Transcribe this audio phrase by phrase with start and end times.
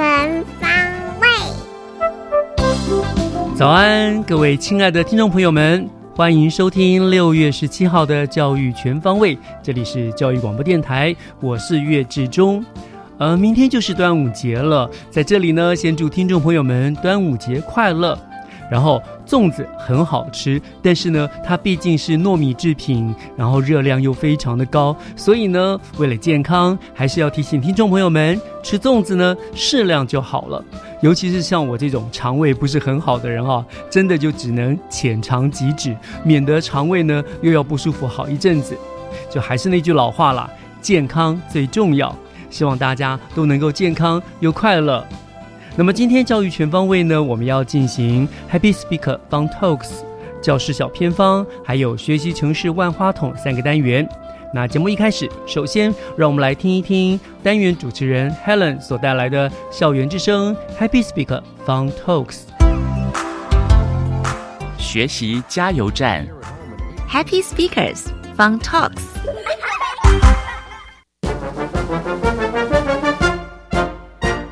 [0.00, 0.70] 全方
[1.20, 1.28] 位
[3.54, 12.64] 早安，各位亲爱的听众朋友们，欢迎收听六月十七号的《教育全方位》，这里是教育广播电台，我是岳志忠。
[13.18, 18.18] 呃，明天就是端午节了，在这里呢，先祝听众朋友们端午节快乐。
[18.70, 30.64] 然后粽子很好吃，但是呢，它毕竟是糯米制品，然后热量又非常的高，所以呢，为了健康，还是要提醒听众朋友们，吃粽子呢适量就好了。
[31.00, 38.76] 尤其是像我这种肠胃不是很好的人哈，真的就只能浅尝即止，免得肠胃呢又要不舒服好一阵子。
[39.30, 40.50] 就还是那句老话啦，
[40.82, 42.12] 健康最重要，
[42.50, 45.06] 希望大家都能够健康又快乐。
[45.76, 49.90] 那么今天教育全方位呢，我们要进行 Happy Speaker Fun Talks
[50.42, 54.06] 教室小偏方，还有学习城市万花筒三个单元。
[54.52, 62.40] 那节目一开始，首先让我们来听一听单元主持人 Helen 所带来的校园之声 Happy Speaker Fun Talks
[64.76, 66.26] 学习加油站
[67.08, 68.06] Happy Speakers
[68.36, 69.02] Fun Talks。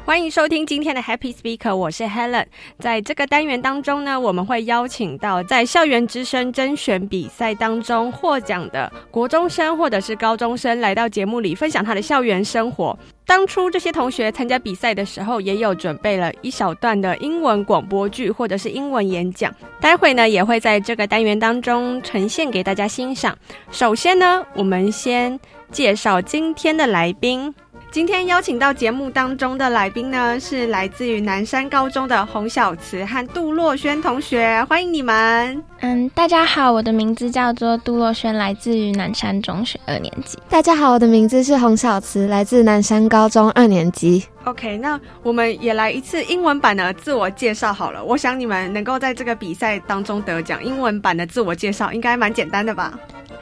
[0.09, 2.47] 欢迎收听今天的 Happy Speaker，我是 Helen。
[2.79, 12.99] 在这个单元当中呢，我们会邀请到在校园之声甄选比赛当中获奖的国中生或者是高中生来到节目里分享他的校园生活。
[13.27, 23.37] 当初这些同学参加比赛的时候，也有准备了一小段的英文广播剧或者是英文演讲，待会呢也会在这个单元当中呈现给大家欣赏。
[23.71, 25.39] 首先呢，我们先
[25.71, 27.55] 介绍今天的来宾。
[27.91, 35.65] 今天邀请到节目当中的来宾呢，是来自于南山高中的洪小慈和杜洛轩同学，欢迎你们。
[35.81, 40.39] 嗯，大家好，我的名字叫做杜洛轩，来自于南山中学二年级。
[40.51, 44.23] 大家好，我的名字是洪小慈，来自南山高中二年级。
[44.45, 48.05] OK，那我们也来一次英文版的自我介绍好了。
[48.05, 52.93] 我想你们能够在这个比赛当中得奖，英文版的自我介绍应该蛮简单的吧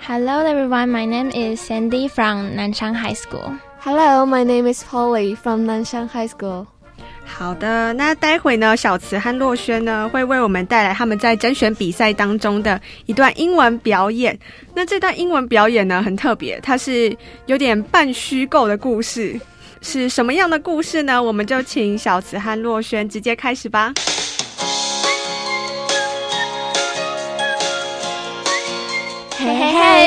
[0.07, 3.59] ？Hello everyone, my name is Sandy from Nanchang High School.
[3.89, 6.67] Hello, my name is Polly from Nanshan High School.
[7.25, 14.37] 好的，那待会呢，小慈和洛轩呢会为我们带来他们在甄选比赛当中的一段英文表演。
[14.75, 19.41] 那这段英文表演呢很特别，它是有点半虚构的故事，
[19.81, 21.23] 是什么样的故事呢？
[21.23, 23.95] 我们就请小慈和洛轩直接开始吧。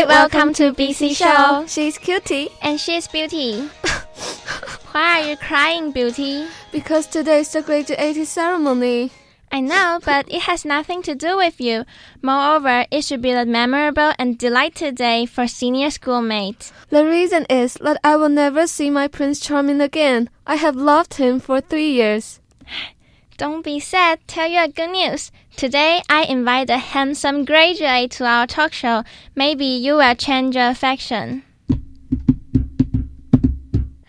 [0.08, 1.66] Welcome to BC Show.
[1.68, 2.50] She's cutie.
[2.62, 3.62] And she's beauty.
[4.92, 6.46] Why are you crying, beauty?
[6.72, 9.12] Because today is the graduating ceremony.
[9.52, 11.84] I know, but it has nothing to do with you.
[12.22, 16.72] Moreover, it should be a memorable and delightful day for senior schoolmates.
[16.90, 20.30] The reason is that I will never see my Prince Charming again.
[20.48, 22.40] I have loved him for three years.
[23.38, 24.20] Don't be sad.
[24.28, 25.32] Tell you a good news.
[25.60, 29.04] Today, I invite a handsome graduate to our talk show.
[29.36, 31.44] Maybe you will change your affection.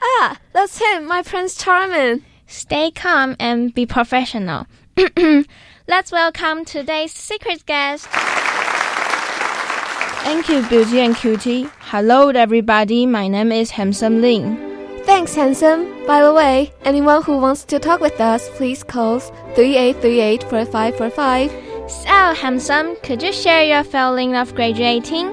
[0.00, 2.22] Ah, that's him, my Prince Charming.
[2.46, 4.68] Stay calm and be professional.
[5.88, 8.06] Let's welcome today's secret guest.
[10.22, 11.66] Thank you, Beauty and Cutie.
[11.80, 13.06] Hello, everybody.
[13.06, 14.69] My name is Handsome Lin.
[15.04, 16.06] Thanks, handsome.
[16.06, 21.90] By the way, anyone who wants to talk with us, please call 3838 4545.
[21.90, 25.28] So, handsome, could you share your feeling of graduating?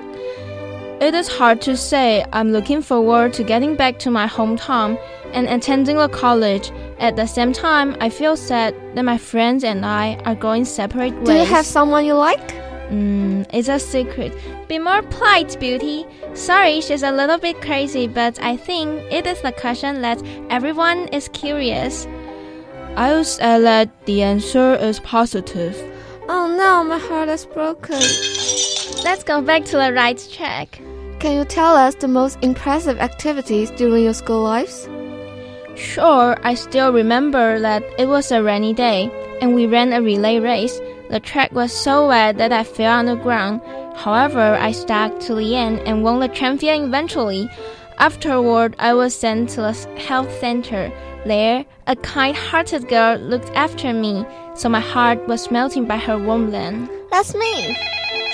[0.99, 2.25] It is hard to say.
[2.33, 4.99] I'm looking forward to getting back to my hometown
[5.33, 6.71] and attending a college.
[6.99, 11.13] At the same time, I feel sad that my friends and I are going separate
[11.13, 11.27] ways.
[11.27, 12.66] Do you have someone you like?
[12.89, 14.33] Mm, it's a secret.
[14.67, 16.05] Be more polite, Beauty.
[16.33, 21.09] Sorry, she's a little bit crazy, but I think it is the question that everyone
[21.09, 22.07] is curious.
[22.95, 25.75] I would say that the answer is positive.
[26.29, 27.99] Oh no, my heart is broken.
[29.03, 30.81] Let's go back to the right track.
[31.19, 34.87] Can you tell us the most impressive activities during your school lives?
[35.75, 39.11] Sure, I still remember that it was a rainy day
[39.41, 40.79] and we ran a relay race.
[41.09, 43.61] The track was so wet that I fell on the ground.
[43.95, 47.49] However, I stuck to the end and won the champion eventually.
[47.99, 50.91] Afterward, I was sent to the health center.
[51.25, 54.25] There, a kind hearted girl looked after me,
[54.55, 56.51] so my heart was melting by her warmth.
[57.11, 57.75] That's me.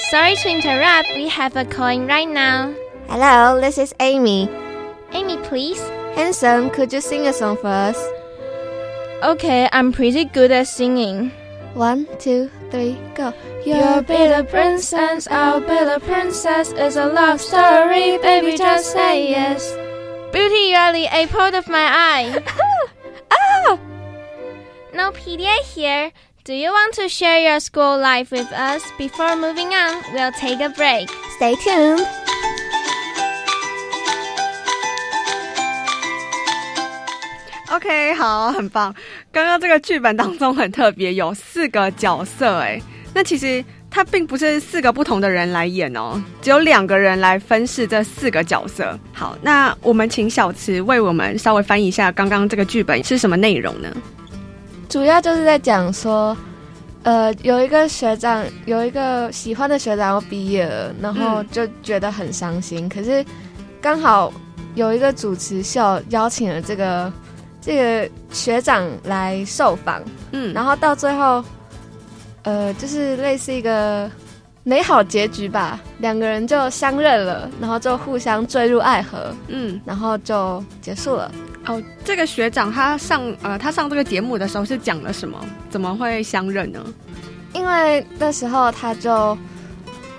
[0.10, 2.74] Sorry to interrupt, we have a calling right now.
[3.08, 4.50] Hello, this is Amy.
[5.12, 5.80] Amy, please.
[6.16, 7.98] Handsome, could you sing a song for us?
[9.24, 11.32] Okay, I'm pretty good at singing.
[11.74, 13.32] One, two, three, go.
[13.64, 16.74] You'll be the princess, I'll be the princess.
[16.76, 19.72] It's a love story, baby, just say yes.
[20.34, 22.44] Beauty, you're the apple of my eye.
[23.32, 23.80] ah!
[24.92, 26.12] No PDA here.
[26.44, 28.82] Do you want to share your school life with us?
[28.98, 31.10] Before moving on, we'll take a break.
[31.38, 32.23] Stay tuned.
[37.74, 38.94] OK，好，很棒。
[39.32, 42.80] 刚刚这个剧本当中很特别，有四个角色，哎，
[43.16, 48.96] 那其实它并不是四个不同的人来演哦，只有两个人来分饰这四个角色。
[49.12, 53.92] 好，那我们请小池为我们稍微翻译一下刚刚这个剧本是什么内容呢？
[54.88, 56.38] 主要就是在讲说，
[57.02, 62.88] 呃，有一个学长，有一个喜欢的学长要毕业了，然后就觉得很伤心。
[62.88, 63.26] 可是
[63.82, 64.32] 刚好
[64.76, 67.12] 有一个主持秀邀请了这个
[67.66, 70.02] 这个学长来受访，
[70.32, 71.44] 嗯，然后到最后，
[72.44, 74.12] 呃，就是类似一个
[74.64, 81.32] 美好结局吧，两个人就相认了，然后就互相坠入爱河，嗯，然后就结束了。
[81.66, 85.40] 哦，这个学长他上呃，他上这个节目的时候是讲了什么？
[85.70, 86.84] 怎么会相认呢？
[87.54, 89.38] 因为那时候他就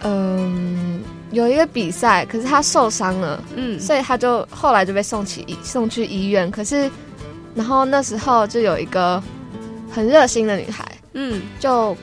[0.03, 1.03] 嗯
[1.33, 6.51] 有一个比赛，可是他受伤了，嗯，所以他就后来就被送去送去医院。
[6.51, 6.91] 可是
[7.55, 9.23] 然后那时候就有一个
[9.91, 11.97] 很热心的女孩，嗯，就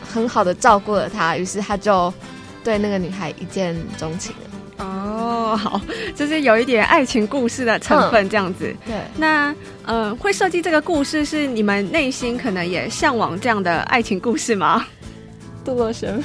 [0.00, 2.12] 很好的照顾了她，于是他就
[2.64, 4.84] 对那个女孩一见钟情了。
[4.84, 5.80] 哦，好，
[6.14, 8.74] 就是有一点爱情故事的成分这样子。
[8.86, 9.54] 对，那
[9.86, 14.86] 嗯，会设计这个故事是你们内心可能也向往这样的爱情故事吗？
[15.64, 16.22] 杜洛神，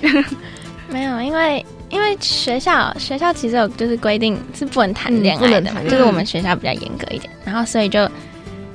[0.90, 8.06] 没有，因为因为学校学校其实有就是规定是不能谈恋爱的嘛，就是我们学校比较严格一点，然后所以就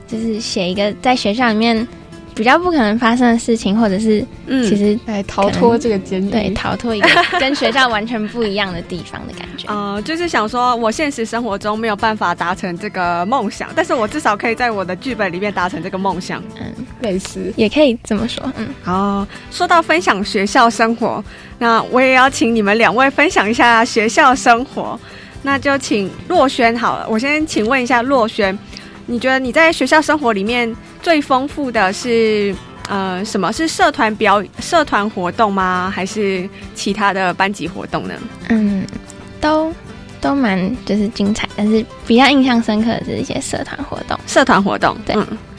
[0.07, 1.87] 就是写一个在学校里面。
[2.39, 9.67] 比较不可能发生的事情，或者是嗯，其实来逃脱这个监狱，对，逃脱一个跟学校完全不一样的地方的感觉。
[9.67, 16.41] 呃，就是想说，我现实生活中没有办法达成这个梦想，但是我至少可以在我的剧本里面达成这个梦想。
[16.57, 18.41] 嗯，类似也可以这么说。
[18.55, 21.21] 嗯，好，说到分享学校生活，
[21.57, 24.97] 那我也要请你们两位分享一下学校生活。
[25.41, 28.57] 那就请若轩好了，我先请问一下若轩。
[29.09, 32.55] 你觉得你在学校生活里面最丰富的是
[32.87, 35.91] 呃什么是社团表社团活动吗？
[35.93, 38.13] 还是其他的班级活动呢？
[38.49, 38.85] 嗯，
[39.41, 39.73] 都
[40.21, 44.15] 都蛮就是精彩，但是比较印象深刻的是一些社团活动。
[44.27, 45.15] 社团活动，对，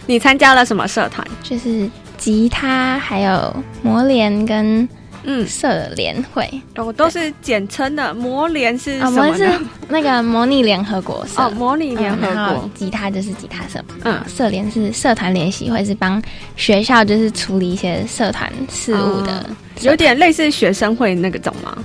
[0.06, 1.26] 你参加了什么社团？
[1.42, 4.88] 就是吉他，还有魔联跟。
[5.24, 8.14] 嗯，社联会哦，都是简称的。
[8.14, 9.48] 模联是什么是？
[9.88, 12.70] 那个模拟联合国社哦，模拟联合国。
[12.74, 16.22] 吉他就是吉他社，嗯，社联是社团联席会，是帮
[16.56, 19.44] 学校就是处理一些社团事务的，
[19.82, 21.76] 有点类似学生会那个种吗？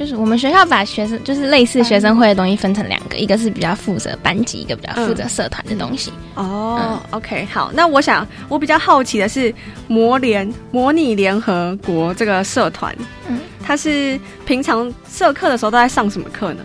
[0.00, 6.10] 就是我们学校把学生就是类似学生会的东西分成两个，一个是比较负责班级，一个比较负责社团的东西。
[6.36, 9.54] 哦，OK，好，那我想我比较好奇的是
[9.88, 12.96] 模联模拟联合国这个社团，
[13.28, 16.62] 嗯，它是平常社课的时候都在上什么课呢？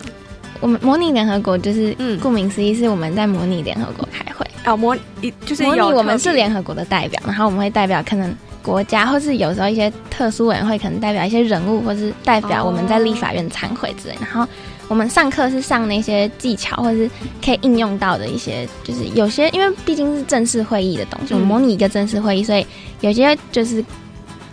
[0.62, 8.34] 我们模拟联合国就是，嗯，顾名思义是我们在模拟联合国开会哦，模一就是模拟我们是联合国的代表，然后我们会代表可能。
[8.66, 14.16] 国家，或是有时候一些特殊委员会可能代表一些人物，或是代表我们在立法院参会之类。
[14.20, 14.48] 然后
[14.88, 17.10] 我们上课是上那些技巧，或者是
[17.44, 22.66] 可以应用到的一些，就是有些因为毕竟是正式会议的东西，我模拟一个正式会议，所以
[23.02, 23.86] 有些就是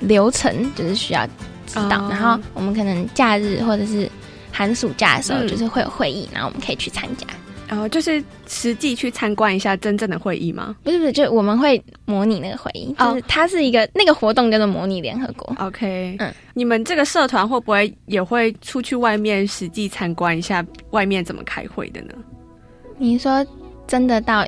[0.00, 1.26] 流程就是需要
[1.66, 2.06] 知道。
[2.10, 4.06] 然后我们可能假日或者是
[4.50, 7.26] 寒暑假的时候，就是会有会议，然后我们可以去参加。
[7.72, 15.56] 然后就是实际去参观一下真正的会议吗不是不是，就我们会模拟那个会议，哦就是它是一个那个活动叫做模拟联合国。
[15.58, 22.12] ？OK，嗯，你们这个社团会不会也会出去外面实际参观一下外面怎么开会的呢？
[22.98, 23.42] 你说
[23.86, 24.46] 真的到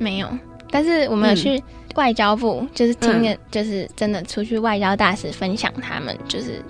[0.00, 0.28] 没有？
[0.68, 1.62] 但是我们有去
[1.94, 6.60] 外交部，就是听的，就是真的出去外交大使分享他们就是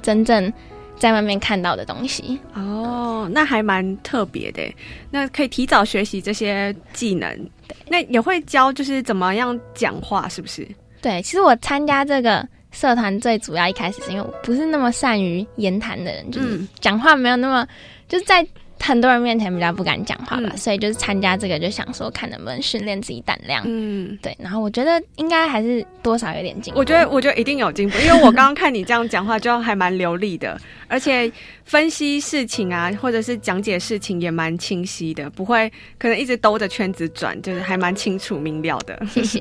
[0.00, 0.52] 真正
[1.00, 2.38] 在外面看到的东西。
[2.54, 4.62] 哦，那还蛮特别的，
[5.10, 7.50] 那可以提早学习这些技能。
[7.88, 10.68] 那也会教就是怎么样讲话，是不是？
[11.00, 17.66] 对，其实我参加这个社团最主要一开始是因为我不是那么善于言谈的人，就是嗯讲话没有那么
[18.06, 18.46] 就是在
[18.82, 23.62] 很多人面前比较不敢讲话吧，嗯所以就是参加这个就想说看能不能训练自己胆量。
[23.66, 26.80] 嗯，对，然后我觉得应该还是多少有点进步。
[26.80, 31.30] 我觉得，我觉得一定有进步，因为我刚刚看你这样讲话，就还蛮流利的，而且
[31.64, 39.00] 分析事情啊，或者是讲解事情也蛮清晰的，不会可能一直兜着圈子转，就是还蛮清楚明了的。
[39.06, 39.40] 谢谢。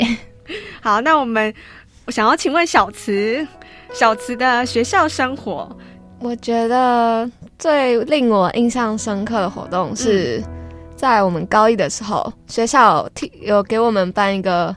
[0.82, 1.52] 好，那我们
[2.06, 3.48] 我想要请问小慈，
[3.94, 5.76] 小慈的学校生活，
[6.20, 7.30] 我觉得
[7.60, 10.42] 最令我印象深刻的活动是
[10.96, 14.76] 在我们高一的时候，学校有替有给我们办一个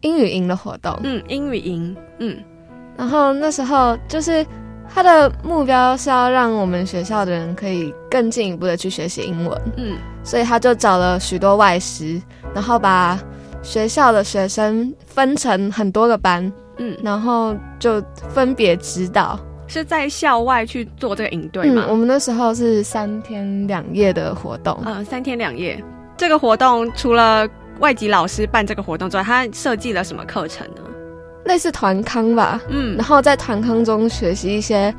[0.00, 2.36] 英语营的活动，嗯，英语营，嗯。
[2.96, 4.46] 然后那时候就是
[4.92, 9.96] 他的目标是要让我们学校的人可以更进一步的去学习英文，嗯。
[10.22, 12.20] 所以他就找了许多外师，
[12.54, 13.20] 然后把
[13.62, 19.38] 学校的学生分成很多个班，嗯，然后就分别指导。
[19.66, 21.86] 是在校外去做这个营队嗯，吗？
[21.88, 25.82] 我们那时候是三天两夜的活动，呃，三天两夜。
[26.16, 27.48] 这个活动除了
[27.80, 30.82] 外籍老师办这个活动之外，他设计了什么课程呢？
[31.44, 32.60] 类似团康吧。
[32.68, 34.94] 嗯然后在团康中学习一些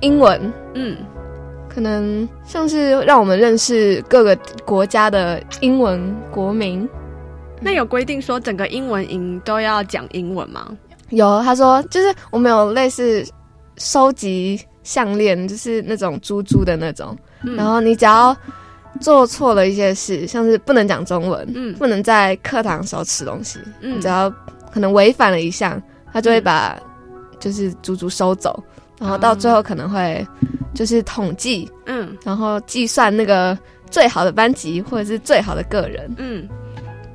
[0.00, 0.96] 英文，嗯
[1.68, 6.88] 可能像是让我们认识各个国家的英文国民。
[7.60, 10.66] 那有规定说整个英文营都要讲英文吗？
[11.10, 13.24] 有他说，就是我们有类似
[13.76, 17.16] 收集项链，就是那种珠珠的那种。
[17.42, 17.56] 嗯。
[17.56, 18.36] 然后你只要
[19.00, 21.74] 做错了一些事，像是不能讲中文，嗯。
[21.74, 23.96] 不能在课堂的时候吃东西，嗯。
[23.96, 24.30] 你只要
[24.72, 25.80] 可能违反了一项，
[26.12, 26.78] 他就会把
[27.38, 28.62] 就是珠珠收走，
[28.98, 30.26] 然后到最后可能会
[30.74, 32.16] 就是统计，嗯。
[32.24, 33.58] 然后计算那个
[33.90, 36.10] 最好的班级或者是最好的个人。
[36.18, 36.48] 嗯，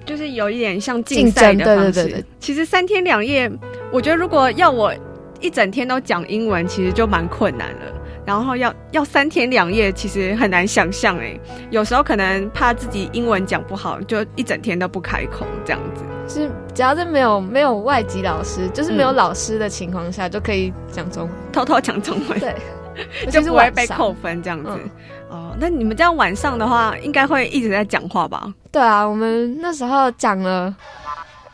[0.06, 1.92] 就是有一点像竞赛的方式。
[1.92, 2.26] 对对对对。
[2.40, 3.52] 其实三天两夜，
[3.92, 4.94] 我觉得如果要我
[5.42, 7.92] 一整天都讲英文，其实就蛮困难了。
[8.24, 11.38] 然后要要三天两夜，其实很难想象哎。
[11.72, 16.04] 有时候可能怕自己英文讲不好，就一整天都不开口这样子。
[16.28, 22.56] 是只要是没有没有外籍老师，就是没有嗯老师的情况下，就可以讲中文，偷偷讲中文，对，
[23.30, 24.70] 就是不会被扣分这样子。
[24.72, 24.90] 嗯
[25.30, 28.54] 哦，那你们这样晚上的话，应该会一直在讲话吧？
[28.72, 30.74] 对啊，我们那时候讲了，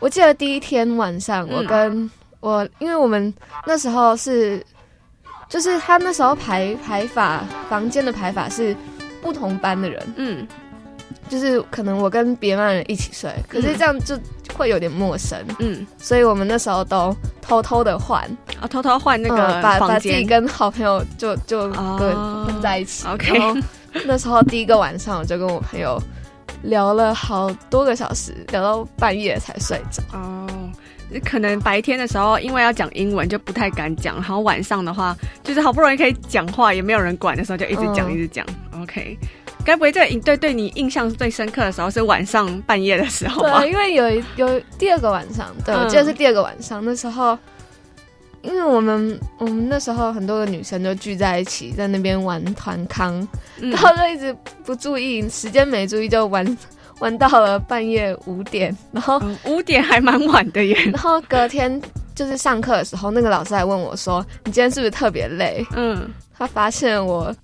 [0.00, 3.32] 我记得第一天晚上，嗯我跟我，因为我们
[3.66, 4.64] 那时候是，
[5.48, 8.76] 就是他那时候排排法房间的排法是
[9.20, 10.46] 不同班的人，嗯。
[11.28, 14.18] 就是可能我跟别班的人一起睡，可是这样就
[14.56, 18.24] 会有点陌生，嗯，所以我们那时候都偷偷的换，
[18.62, 19.98] 哦，偷偷换那个嗯、把把。
[19.98, 21.98] 自己跟好朋友就就哦。
[22.00, 23.06] 跟混在一起。
[23.06, 23.60] OK 然后
[24.06, 26.00] 那时候第一个晚上，我就跟我朋友
[26.62, 30.02] 聊了好多个小时，聊到半夜才睡着。
[30.14, 30.46] 哦，
[31.24, 38.46] 可能白天的时候因为要讲英文就不太敢讲，然后晚上的话就是好不容易可以讲话，也没有人管的时候就一直讲、嗯一直讲。
[38.80, 39.18] OK，
[39.64, 43.70] 该不会这个营队对你印象最深刻的时候是晚上半夜的时候吧对，？
[43.70, 47.38] 因为有一有第二个晚上，对，嗯我记得是第二个晚上，那时候。
[48.40, 53.12] 因为我们我们那时候很多的女生都聚在一起，在那边玩团康，
[53.60, 54.34] 嗯然后就一直
[54.64, 56.46] 不注意时间，没注意就玩
[57.00, 60.74] 玩到了半夜五点，然后嗯五点还蛮晚的耶。
[60.92, 61.80] 然后隔天
[62.14, 67.34] 就是上课的时候，那个老师还问我说：“你今天是不是特别累嗯，？”他发现我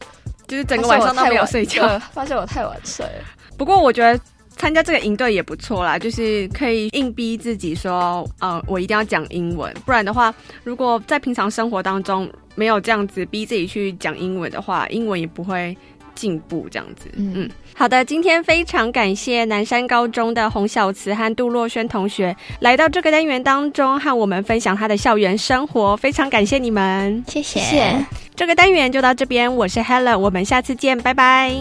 [0.47, 1.99] 就是整个晚上都没有睡觉。
[2.13, 3.25] 发现我太晚睡了。
[3.57, 4.19] 不过我觉得
[4.57, 10.35] 参加这个营队也不错啦，就是可以硬逼自己说，呃，我一定要讲英文，不然的话，
[10.65, 15.77] 如果在平常生活当中没有这样子逼自己去讲英文的话，英文也不会
[16.15, 17.09] 进步这样子。
[17.17, 27.23] 嗯嗯，好的，今天非常感谢南山高中的洪小慈和杜若轩同学来到这个单元当中，和我们分享他的校园生活，非常感谢你们。
[27.27, 27.61] 谢谢。
[27.61, 31.53] 谢谢这个单元就到这边，我是 Helen，我们下次见，拜拜。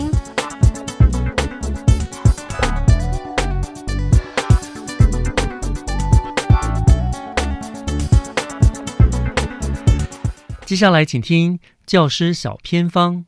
[10.65, 13.25] 接下来请听教师小偏方。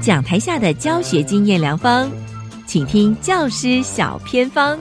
[0.00, 2.10] 讲台下的教学经验良方，
[2.66, 4.78] 请听教师小偏方。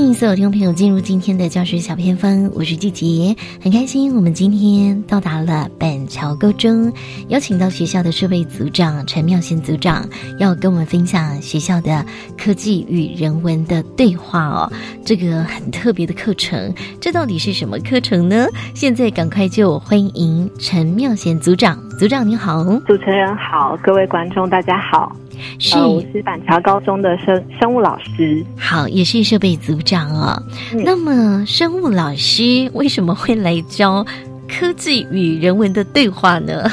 [0.00, 6.90] 欢迎所有听众朋友进入今天的教学小偏方，我是季杰，很开心我们今天到达了板桥高中，
[7.28, 12.02] 邀请到学校的设备组长陈妙贤组长，要跟我们分享学校的
[12.38, 14.72] 科技与人文的对话哦，
[15.04, 18.46] 这个很特别的课程，这到底是什么课程呢？
[18.74, 25.14] 现在赶快就欢迎陈妙贤组长，组长你好，主持人好，各位观众大家好。
[25.58, 30.42] 是，我是板桥高中的生生物老师，好，也是设备组长哦。
[30.84, 34.04] 那么，生物老师为什么会来教
[34.48, 36.64] 科技与人文的对话呢？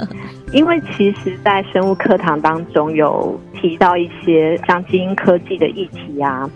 [0.52, 6.48] 因为其实，在生物课堂当中有提到一些像基因科技的议题啊，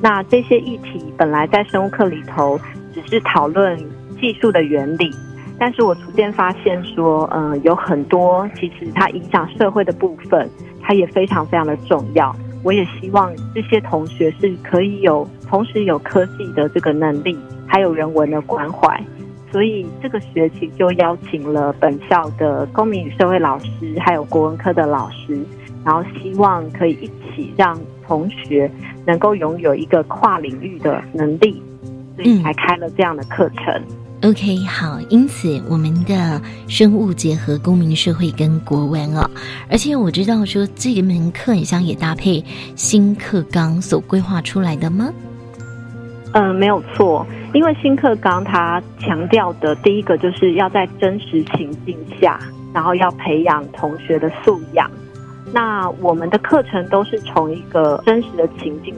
[0.00, 2.58] 那这些议题本来在生物课里头
[2.94, 3.78] 只是讨论
[4.18, 5.10] 技术的原理，
[5.58, 10.48] 但是我逐渐发现说，嗯，有很多其实它影响社会的部分。
[10.82, 19.02] 它也非常非常的重要，我也希望这些同学是可以有同时有科技的这个能力，还有人文的关怀，
[19.50, 25.38] 所以这个学期就邀请了本校的公民与社会老师，还有国文科的老师，
[25.84, 28.70] 然后希望可以一起让同学
[29.06, 31.62] 能够拥有一个跨领域的能力，
[32.16, 33.82] 所以才开了这样的课程。
[34.22, 39.28] OK，好，因此我们的生物结合公民社会跟国文哦，
[39.68, 42.40] 而且我知道说这一门课好像也搭配
[42.76, 45.12] 新课纲所规划出来的吗？
[46.34, 52.38] 嗯，没有错，因为新课纲它强调的第一个就是要在真实情境下，
[52.72, 54.88] 然后要培养同学的素养。
[55.52, 58.94] 那我们的课程都是从一个真实的情境。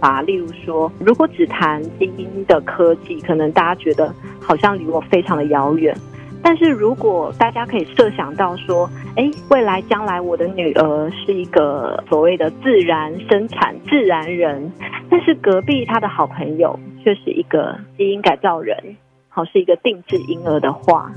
[0.00, 5.96] 法，例如说，如果只谈基因的科技，可能大家觉得好像离我非常的遥远。
[6.42, 14.70] 但是如果大家可以设想到说，哎，未来将来我的女儿是一个所谓的自然生产自然人，
[15.10, 18.76] 但是隔壁他的好朋友却是一个基因改造人，
[19.28, 21.10] 好是一个定制婴儿的话，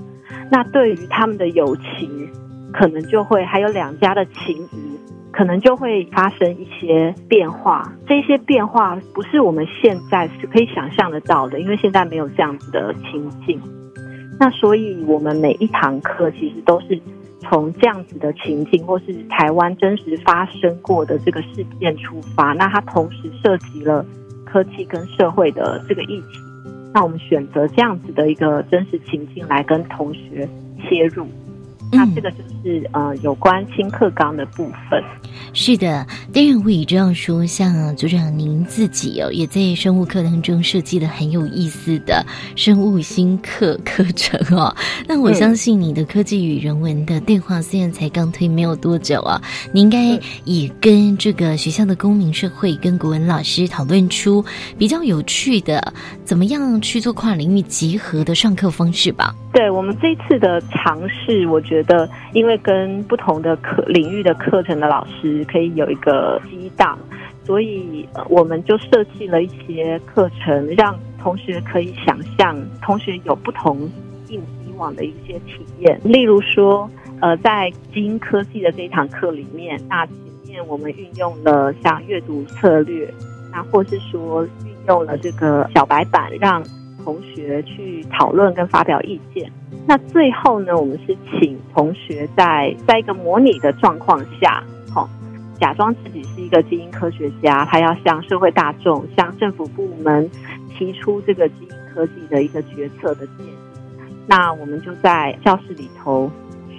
[0.50, 2.30] 那对于他们的友情，
[2.74, 4.99] 可能就会还有两家的情谊。
[5.32, 13.62] 可能就会发生一些变化，这些变化不是我们现在是可以想象得到的，因为现在没有这样子的情境。
[14.39, 17.00] 那所以，我们每一堂课其实都是
[17.42, 22.54] 从这样子的情境，或是台湾真实发生过的这个事件出发。
[22.54, 24.06] 那它同时涉及了
[24.46, 26.39] 科技跟社会的这个议题。
[26.94, 30.48] 那我们选择这样子的一个真实情境来跟同学
[30.82, 31.28] 切入。
[31.91, 35.04] 那这个就是呃有关新课纲的部分。
[35.54, 42.23] 是的，当然我也知道说，像组长您自己哦，也在生物课当中设计了很有意思的
[42.56, 44.75] 生物新课课程哦。
[45.08, 54.45] 那我相信你的科技与人文的对话，虽然才刚推没有多久啊，你应该也跟这个学校的公民社会跟国文老师讨论出
[54.78, 59.34] 比较有趣的，怎么样去做跨领域集合的上课方式吧？
[59.52, 66.98] 对我们这次的尝试，我觉得觉得因为跟不同的课领域的课程的老师可以有一个激荡，
[67.46, 73.89] 所以我们就设计了一些课程，让同学可以想象，同学有不同
[74.28, 76.00] 以以往的一些体验。
[76.04, 76.89] 例如说，
[77.22, 80.15] 呃，在基因科技的这一堂课里面，那前
[80.48, 83.10] 面我们运用了像阅读策略，
[83.54, 86.62] 那或是说运用了这个小白板，让
[87.10, 89.52] 同学去讨论跟发表意见。
[89.88, 95.10] 那最后呢，我们是请同学在在一个模拟的状况下，好，
[95.60, 100.30] 假装自己是一个基因科学家，他要向社会大众、向政府部门
[100.78, 103.50] 提出这个基因科技的一个决策的建议。
[104.28, 106.30] 那我们就在教室里头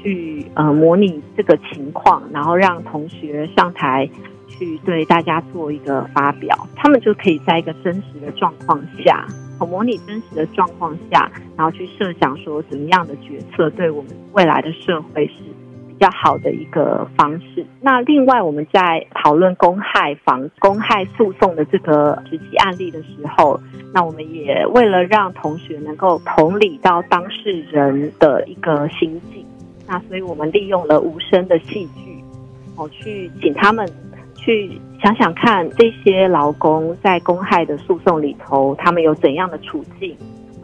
[0.00, 4.08] 去呃模拟这个情况，然后让同学上台
[4.46, 9.26] 去对大家做一个发表，他们就可以在一个真实的状况下。
[9.66, 15.34] 模拟真实的状况下，然后去设想说怎么样的决策对我们未来的社会是
[15.88, 17.64] 比较好的一个方式。
[17.80, 23.60] 那另外我们在讨论公害防公害诉讼的这个实际案例的时候，
[23.92, 29.44] 那我们也为了让同学能够同理到当事人的一个心境，
[29.86, 32.24] 那所以我们利用了无声的戏剧，
[32.76, 33.88] 哦，去请他们。
[34.42, 40.14] 去想想看，这些劳工在公害的诉讼里头，他们有怎样的处境？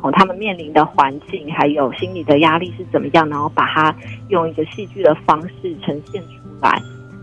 [0.02, 3.26] 哦，他们面临的环境还有心理的压力是怎么样？
[3.30, 3.96] 然后把它
[4.28, 6.28] 用一个戏剧的方式呈现出
[6.60, 6.78] 来。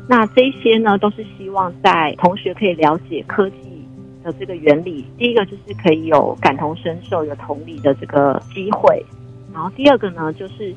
[0.10, 3.88] 那这些呢，都是希望在同学可以了解科技
[4.24, 9.06] 的这个原理，第一个就是可以有感同身受、有同理的这个机会，
[9.54, 10.74] 然后第二个呢，就是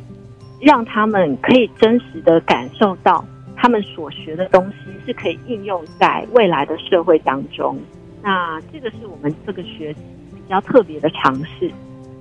[0.61, 3.25] 让他们可以真实的感受到
[3.57, 7.79] 他们所学的东西是可以应用在未来的社会当中。
[8.23, 10.01] 那这个是我们这个学期
[10.35, 11.71] 比较特别的尝试。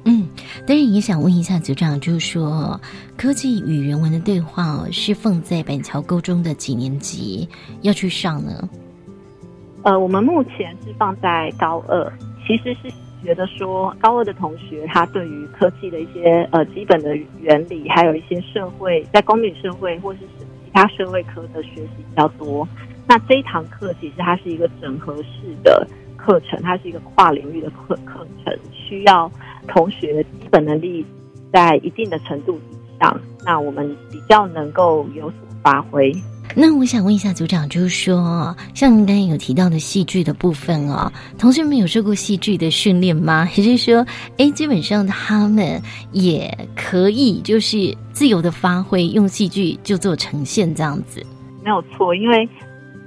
[0.06, 0.28] 嗯，
[0.68, 2.80] 但是也想问一下组长，就是说
[3.18, 7.50] 科技与人文的对话是放在板桥高中的几年级
[7.82, 8.70] 要去上呢？
[9.82, 12.14] 呃，我们目前是放在高二，
[12.46, 12.94] 其实是
[13.24, 20.45] 觉得说高二的同学他对于科技的一些呃基本的原理，还有一些社会在公民社会或是其
[20.76, 22.68] 他社会科的学习比较多。
[23.08, 29.32] 那这一堂课其实它是一个整合式的课程，它是一个跨领域的课课程，需要。
[29.68, 31.04] 同学基本能力
[31.52, 36.12] 在一定的程度以上，那我们比较能够有所发挥。
[36.56, 43.48] 那我想问一下组长，就是说，像您刚才有提到的戏剧的部分哦，同学们有受过戏剧的训练吗？
[43.56, 44.06] 也就是说，
[44.38, 45.82] 哎，基本上他们
[46.14, 51.22] 也可以就是自由的发挥，用戏剧就做呈现这样子，
[51.64, 52.48] 没有错，因为。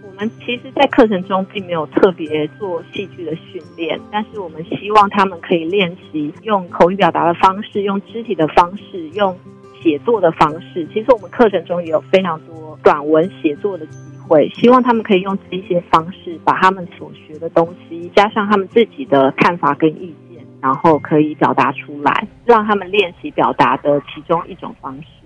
[0.05, 9.39] 我们其实，在课程中并没有特别做戏剧的训练，但是我们希望他们可以练习用口语表达的方式，用肢体的方式，用
[9.83, 10.87] 写作的方式。
[10.93, 25.18] 其实我们课程中也有非常多短文写作的机会，希望他们可以用这些方式，把他们所学的东西，加上他们自己的看法跟意见，然后可以表达出来，让他们练习表达的其中一种方式。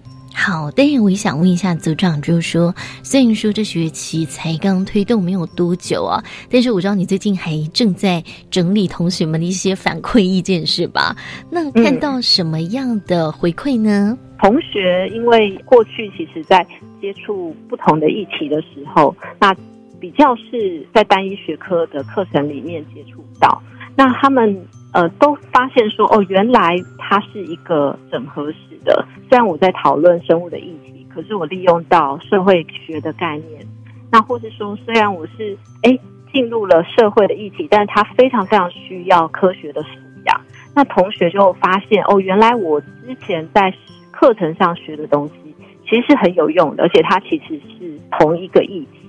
[0.44, 2.74] 好，但是我也想问一下组长，就是说，
[3.04, 11.16] 虽然说这学期才刚推动没有多久啊，但是我知道你最近还正在整理同学们的一些反馈意见，是吧？
[11.48, 14.18] 那看到什么样的回馈呢？
[14.40, 16.66] 同学因为过去其实在
[17.00, 19.54] 接触不同的议题的时候，那
[20.00, 23.62] 比较是在单一学科的课程里面接触到，
[23.94, 24.60] 那他们
[24.92, 28.56] 呃都发现说，哦，原来它是一个整合式。
[28.84, 33.64] 的，虽然我在讨论生物的议题，可是我利用到社会学的概念，
[34.10, 35.96] 那或是说，虽然我是哎
[36.32, 39.88] 进入了社会的议题，但是它非常非常需要科学的素
[40.26, 40.40] 养。
[40.74, 43.72] 那同学就发现哦，原来我之前在
[44.10, 45.54] 课程上学的东西
[45.88, 49.01] 其实是很有用的，而且它其实是同一个议题。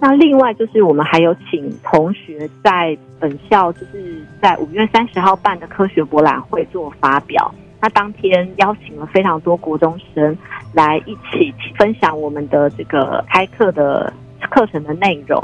[0.00, 7.54] 那另外就是我们还有请同学在本校就是在五月三十号办的科学博览会做发表。
[7.82, 10.36] 那当天邀请了非常多国中生
[10.74, 14.12] 来一起分享我们的这个开课的
[14.50, 15.42] 课程的内容。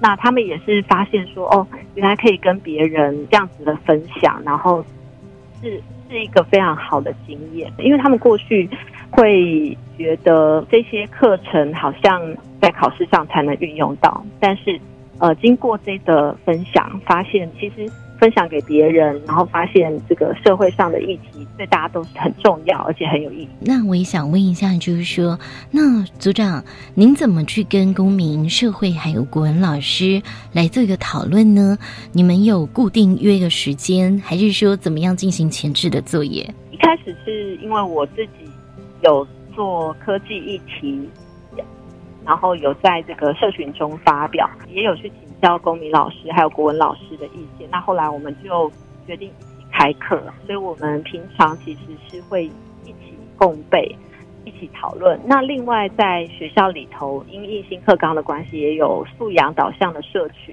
[0.00, 4.84] 那他们也是发现说，哦，原来可以跟别人这样子的分享，然后
[5.60, 7.72] 是是一个非常好的经验。
[7.78, 8.68] 因为他们过去
[9.10, 12.20] 会觉得这些课程好像
[12.60, 14.80] 在考试上才能运用到，但是
[15.18, 17.90] 呃，经过这个分享，发现其实。
[18.20, 23.48] 分享给别人，然后发现这个社会上的议题对大家都是很重要，而且很有意义。
[23.60, 25.38] 那我也想问一下，就是说，
[25.70, 26.64] 那组长，
[26.96, 30.20] 您怎么去跟公民、社会还有国文老师
[30.52, 31.78] 来做一个讨论呢？
[32.12, 36.42] 你们有固定约一个时间，还是说怎么样进行前置的作业？
[36.72, 38.50] 一开始是因为我自己
[39.04, 41.08] 有做科技议题，
[42.28, 45.28] 然后有在这个社群中发表，也有去请。
[45.40, 48.68] 教公民老师还有国文老师的意见，那后来我们就
[49.06, 52.46] 决定一起开课，所以我们平常其实是会
[52.84, 53.96] 一起共备、
[54.44, 55.16] 一起讨论。
[55.24, 60.52] 那另外在学校里头，因应新课纲的关系，也有素养导向的社群，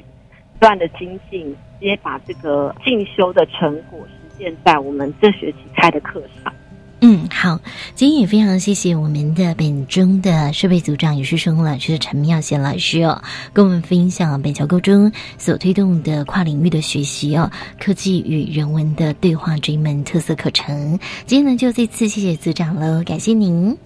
[0.54, 6.54] 不断的精进，直接把这个进修的成果实践在我们这学期开的课上。
[7.02, 7.60] 嗯，好，
[7.94, 13.22] 今天也非常谢谢我们的本中的设备组长，也是生物老师的陈妙贤老师哦，
[13.54, 20.98] 跟我们分享本桥高中所推动的跨领域的学习哦，科技与人文的对话这一门特色课程。
[21.28, 23.78] 今天呢，就这次谢谢组长喽，感谢您，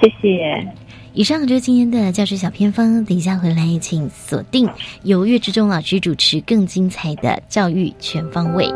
[0.00, 0.66] 谢谢。
[1.14, 4.66] 以上就是今天的教师小偏方，等一下回来请锁定
[5.02, 8.66] 由岳志忠老师主持更精彩的教育全方位。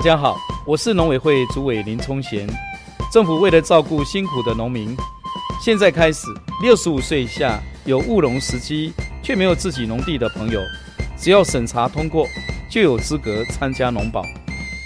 [0.00, 2.48] 大家好，我是农委会主委林聪贤。
[3.12, 4.96] 政府为了照顾辛苦的农民，
[5.62, 6.26] 现在开始，
[6.62, 10.62] 六十五岁以下有务农时机却没有自己农地的朋友，
[11.18, 12.26] 只要审查通过，
[12.70, 14.24] 就有资格参加农保。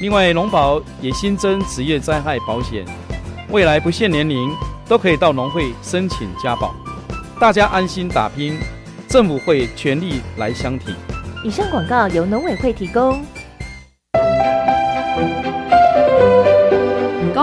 [0.00, 2.84] 另外，农保也新增职业灾害保险，
[3.50, 4.50] 未来不限年龄
[4.88, 6.74] 都可以到农会申请加保。
[7.38, 8.58] 大家安心打拼，
[9.06, 10.92] 政府会全力来相挺。
[11.44, 13.24] 以上广告由农委会提供。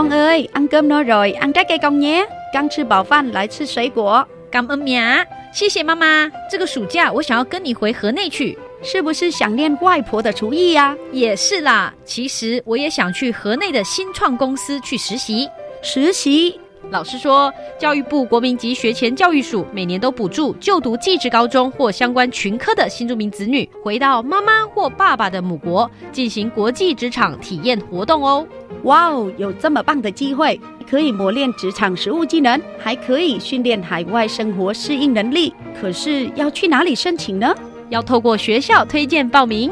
[0.02, 2.26] 公 ơi, ăn cơm no rồi, ăn trái cây con nhé.
[2.52, 4.28] 刚吃饱饭，来吃水果。
[4.50, 6.28] 感恩妈，谢谢妈妈。
[6.50, 10.98] 这个暑假我想要跟你回河内去，是不是想念外婆的厨艺呀？
[11.12, 11.94] 也是啦。
[12.04, 15.48] 其实我也想去河内的新创公司去实习。
[15.84, 16.60] 实习？
[16.90, 28.46] 老师说，教育部国民级学前教育署每年都补助就读技职高中或相关群科的新住民子女，回到妈妈或爸爸的母国进行国际职场体验活动哦。
[28.84, 35.54] 哇哦，有这么棒的机会，可以磨练职场实务技能，还可以训练海外生活适应能力。
[35.80, 37.54] 可是要去哪里申请呢？
[37.90, 39.72] 要透过学校推荐报名。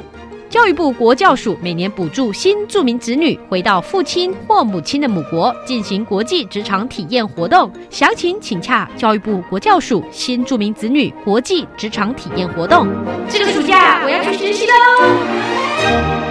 [0.50, 12.88] 教育部国教署每年补助新住民子女回到父亲或母亲的母国进行国际职场体验活动，详情请洽教育部国教署新住民子女国际职场体验活动。
[13.30, 16.29] 这个暑假我要去实习喽！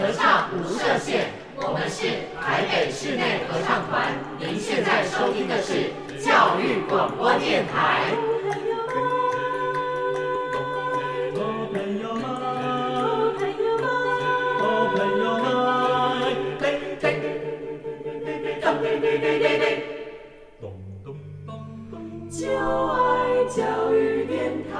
[0.00, 2.08] 合唱无设限，我们是
[2.40, 4.14] 台北室内合唱团。
[4.38, 8.16] 您现在收听的是教育广播电台。
[22.30, 24.79] 就爱教育电台。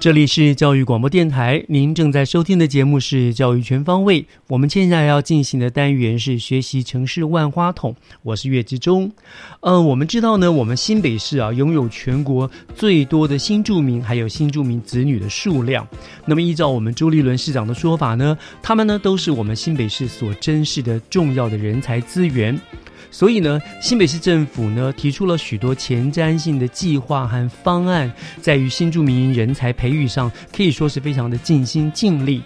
[0.00, 4.22] 这里是教育广播电台，您正在收听的节目是《教育全方位》。
[4.48, 7.94] 我们接下来要进行的单元是学习城市万花筒。
[8.22, 9.12] 我是岳志忠。
[9.60, 15.86] 呃，我们知道呢，我们新北市啊，拥有全国最多的新住民还有新住民子女的数量。
[16.24, 22.58] 那么，依照我们周立伦市长的说法呢，他们呢都是我们新北市所珍视的重要的人才资源。
[23.10, 32.42] 所以呢，新北市政府呢提出了许多前瞻性的计划和方案，在于新住民人才培育上，可以说是非常的尽心尽力。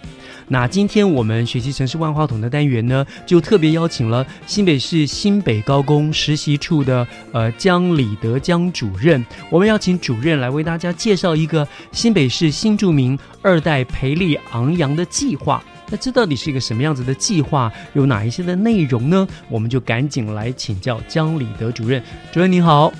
[0.47, 15.63] 那今天我们学习城市万花筒的单元呢，就特别邀请了新北市新北高工实习处的呃江礼德江主任，我们要请主任来为大家介绍一个新北市新住民二代培力昂扬的计划。
[15.89, 17.71] 那这到底是一个什么样子的计划？
[17.93, 19.27] 有哪一些的内容呢？
[19.49, 22.01] 我们就赶紧来请教江里德主任。
[22.31, 22.91] 主任您好，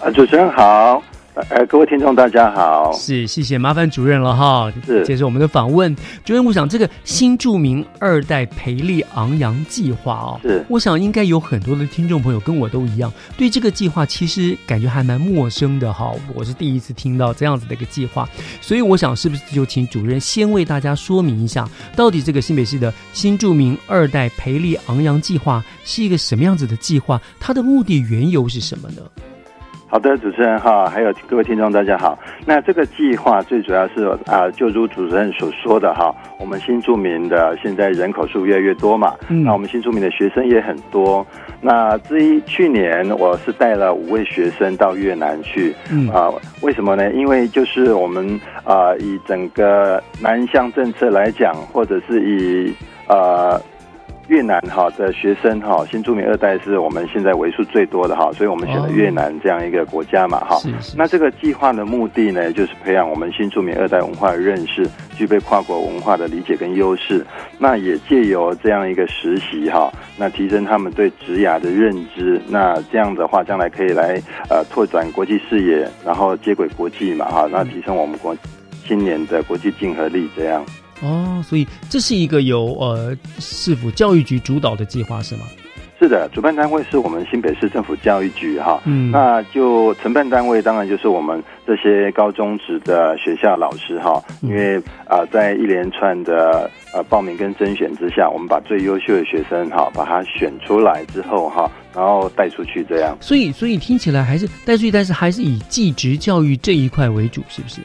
[0.00, 1.02] 啊，主持人好。
[1.34, 5.92] 呃，各位听众大家好，是谢谢麻烦主任了哈，是接受我们的访问。
[6.24, 18.28] 主任，我想这个新著名二代培力昂扬计划哦，是我想应该有很多的听众朋友跟我都一样，对这个计划其实感觉还蛮陌生的哈，我是第一次听到这样子的一个计划，
[18.60, 29.02] 所以我想是不是就请主任先为大家说明一下，到底这个新北市的新著名二代培力昂扬计划是一个什么样子的计划，它的目的缘由是什么呢？
[29.94, 32.18] 好的，主持人哈，还有各位听众，大家好。
[32.44, 41.24] 那这个计划最主要是啊，就如主持人所说的哈，我们新住民的现在人口数越来越多嘛，嗯那我们新住民的学生也很多。
[41.60, 45.72] 那至于去年我是带了五位学生到越南去，
[46.12, 46.28] 啊，
[46.60, 47.12] 为什么呢？
[47.12, 52.74] 因为就是我们啊，以整个南向政策来讲，或者是以
[53.06, 53.62] 呃。
[54.28, 60.58] 越南哈的学生哈，新住民二代是我们现在为数最多的哈，所以我们选了越南这样一个国家嘛哈。
[60.96, 67.24] 那这个计划的目的呢，就是培养我们新住民二代文化的认识，具备跨国文化的理解跟优势。
[67.58, 72.40] 那也借由这样一个实习哈，那提升他们对职涯的认知。
[72.48, 78.34] 那这样的话，将来可以来呃拓展国际视野，然后接轨国际嘛哈，那提升我们国
[78.86, 80.64] 青年的国际竞合力这样。
[81.02, 85.42] 哦，所以这是一个由呃市府教育局主导的计划是吗？
[85.96, 94.76] 是的，主办单位是我们新北市政府教育局哈，嗯那就承办单位当然就是我们这些高中职的学校老师哈，嗯因为
[95.06, 103.16] 啊、呃在一连串的呃报名跟甄选之下，我们把最优秀的学生哈把他选出来之后哈，然后带出去这样。
[103.20, 107.80] 所以所以听起来还是带出去，但是还是以技职教育这一块为主，是不是？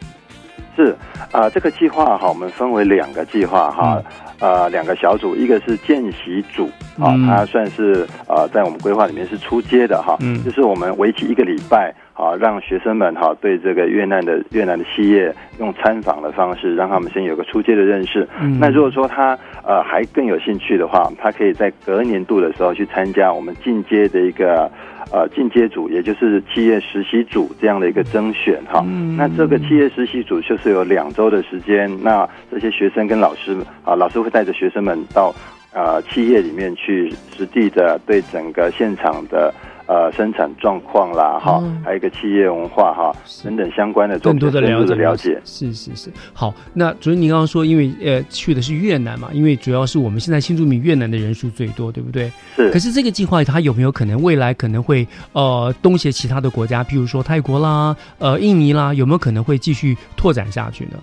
[0.79, 0.95] 是
[1.33, 4.01] 啊、这个计划哈，我们分为两个计划哈，
[4.39, 7.27] 呃，两个小组，一个是见习组啊，嗯。
[7.27, 10.41] 它算是呃在我们规划里面是出街的哈，嗯。
[10.41, 18.27] 就是我们为期一个礼拜啊，让学生们哈对这个越南的越南的企业用参访的方式，让他们先有个初阶的认识。
[18.41, 24.69] 嗯那如果说他呃还更有兴趣的话，他可以在隔年度的时候去参加我们进阶的一个。
[25.11, 35.33] 呃，进阶组也就是企业实习组这样的一个甄选哈，嗯那这个企业实习组就是有两周的时间，那这些学生跟老师啊，老师会带着学生们到
[35.73, 39.51] 呃企业里面去实地的对整个现场的
[39.89, 43.11] 呃生产状况啦哈，嗯还有一个企业文化哈
[43.43, 45.41] 等等相关的更多的了解的了解。
[45.43, 46.11] 是是是。
[46.31, 52.31] 好，那主任您刚刚说，因为呃去的是越南嘛，因为主要是我们现在新住民越南的人数最多，对不对？
[52.55, 52.69] 是。
[52.69, 60.99] 可是这个计划它有没有可能未来可能会呃东协其他的国家，譬如说泰国啦、呃印尼啦，有没有可能会继续拓展下去呢？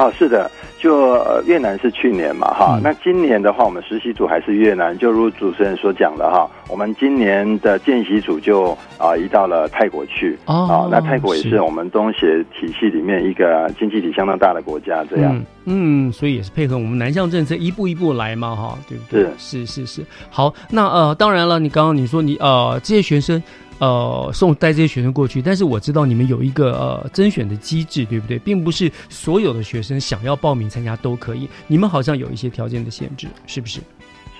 [0.00, 15.36] 哦，是的，就、呃、越南是去年嘛哈，嗯那今年的话，我们实习组还是越南，就如主持人所讲的哈，我们今年的见习组就啊、移到了泰国去哦啊，那泰国也是是我们东协体系里面一个经济体相当大的国家，这样。
[15.36, 19.26] 嗯嗯，所以也是配合我们南向政策一步一步来嘛，哈，对不对？
[19.36, 20.02] 是是是。
[20.30, 23.42] 好，那呃，当然了，你刚刚你说你呃这些学生。
[23.80, 28.38] 呃，送带这些学生过去，但是我知道你们有一个呃甄选的机制，对不对？
[28.38, 33.80] 并不是所有的学生想要报名参加都可以，你们好像有一些条件的限制，是不是？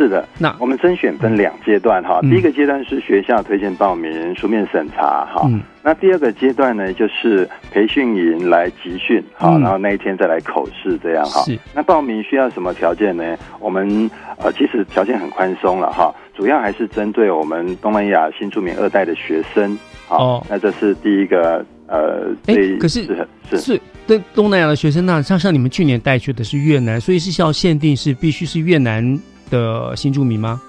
[0.01, 11.59] 是的，那我们甄选分两阶段哈，嗯第一个阶段是学校推荐报名、书面审查哈，嗯那第二个阶段呢就是培训营来集训哈，嗯然后那一天再来口试这样哈是。
[11.75, 13.37] 那报名需要什么条件呢？
[13.59, 19.79] 我们呃其实条件很宽松了哈，主要还是针对我们东南亚新住民二代的学生。
[20.09, 23.05] 好，哦那这是第一个呃，哎最可是
[23.51, 29.05] 是是对东南亚的学生，那像像你们去年带去的是越南，所以是要限定是必须是越南
[29.51, 30.61] 的新住民吗？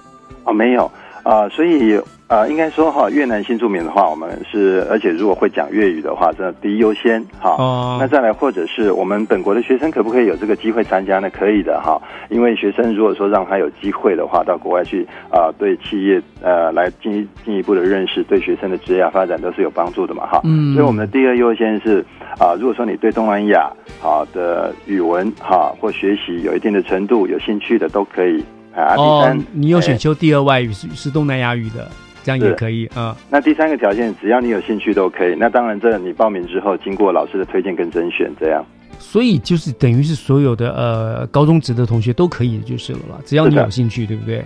[0.44, 0.84] 哦，没有
[1.22, 7.56] 啊、呃所以呃，应该说哈，越南新住民的话，我们是，而且如果会讲粤语的话，这第一优先哈。
[7.58, 11.28] 哦那再来，或者是我们本国的学生可不可以有这个机会参加呢？
[11.28, 20.40] 可以的哈，因为学生如果说让他有机会的话，到国外去啊、对企业呃来进一进一步的认识，对学生的职业发展都是有帮助的嘛哈。
[20.44, 22.02] 嗯所以我们的第二优先是
[22.38, 28.42] 啊、如果说你对东南亚好、的语文哈、或学习有一定的程度，有兴趣的都可以
[28.74, 28.94] 啊。
[28.96, 31.90] 第哦三，，你有选哎修第二外语是是东南亚语的，
[32.22, 33.16] 这样也可以啊。
[33.30, 35.34] 那第三个条件，只要你有兴趣都可以。
[35.34, 38.64] 那当然，这你报名之后，经过老师的推荐跟甄选，这样
[38.98, 44.44] 所以就是等于是所有的呃高中职的同学都可以就是了啦，只要你有兴趣，对不对？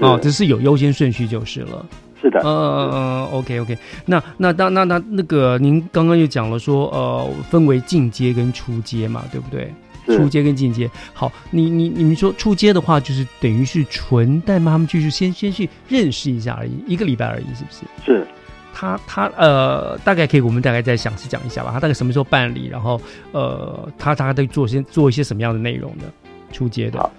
[0.00, 1.84] 哦，只是有优先顺序就是了。
[2.20, 2.40] 是的。
[2.44, 3.76] 嗯嗯嗯，OK OK。
[4.06, 9.72] 那那那那那那个，您刚刚又讲了说，呃，分为进阶跟出阶嘛，对不对？
[10.08, 10.90] 是出阶跟进阶。
[11.12, 17.84] 好，你你你们说出阶的话，就是等于是纯带妈妈去去先先去认识一下而已，一个礼拜而已，是不是？
[18.04, 18.26] 是。
[18.74, 21.70] 他他呃，大概可以，我们大概再详细讲一下吧。
[21.72, 22.68] 他大概什么时候办理？
[22.68, 23.00] 然后
[23.32, 26.04] 呃，他大概都做些做一些什么样的内容呢？
[26.52, 27.10] 出阶的。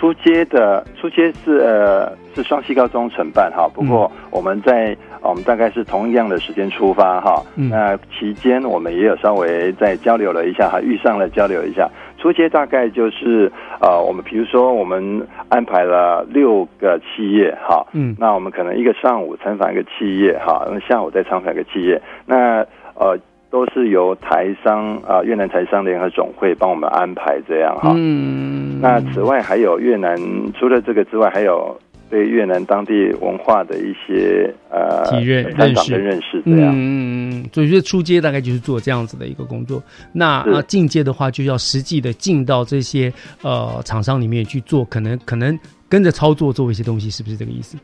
[0.00, 11.88] 出街的出街是呃是双溪高中承办哈，不过我们在、我们大概是同样的时间出发哈，嗯那期间我们也有稍微再交流了一下，哈遇上了交流一下。
[12.22, 23.18] 出街大概就是呃，我们比如说我们安排了六个企业哈，嗯那我们可能一个上午参访一个企业哈，那下午再参访一个企业，那呃
[23.50, 27.92] 都是由台商啊、越南台商联合总会帮我们安排这样哈。
[27.96, 30.16] 嗯，那此外还有越南，
[30.54, 31.76] 除了这个之外，还有
[32.12, 36.74] 对越南当地文化的一些呃体认参认识跟认识这样。
[36.74, 39.82] 嗯嗯嗯，所以说出街大概就是做这样子的一个工作。
[40.12, 43.10] 那是啊进阶的话，就要实际的进到这些
[43.40, 45.58] 呃厂商里面去做，可能可能
[45.88, 47.78] 跟着操作做一些东西，是不是这个意思？